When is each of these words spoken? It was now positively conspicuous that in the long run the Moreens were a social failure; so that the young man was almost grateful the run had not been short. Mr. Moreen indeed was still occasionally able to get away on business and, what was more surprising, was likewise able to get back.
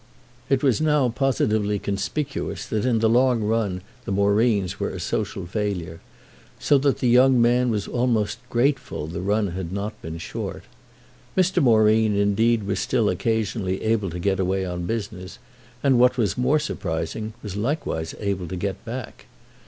It 0.49 0.63
was 0.63 0.81
now 0.81 1.09
positively 1.09 1.77
conspicuous 1.77 2.65
that 2.65 2.85
in 2.87 2.97
the 3.01 3.07
long 3.07 3.43
run 3.43 3.83
the 4.05 4.11
Moreens 4.11 4.79
were 4.79 4.89
a 4.89 4.99
social 4.99 5.45
failure; 5.45 5.99
so 6.57 6.79
that 6.79 6.97
the 6.97 7.07
young 7.07 7.39
man 7.39 7.69
was 7.69 7.87
almost 7.87 8.39
grateful 8.49 9.05
the 9.05 9.21
run 9.21 9.49
had 9.49 9.71
not 9.71 10.01
been 10.01 10.17
short. 10.17 10.63
Mr. 11.37 11.61
Moreen 11.61 12.15
indeed 12.15 12.63
was 12.63 12.79
still 12.79 13.09
occasionally 13.09 13.83
able 13.83 14.09
to 14.09 14.17
get 14.17 14.39
away 14.39 14.65
on 14.65 14.87
business 14.87 15.37
and, 15.83 15.99
what 15.99 16.17
was 16.17 16.35
more 16.35 16.57
surprising, 16.57 17.33
was 17.43 17.55
likewise 17.55 18.15
able 18.19 18.47
to 18.47 18.55
get 18.55 18.83
back. 18.83 19.27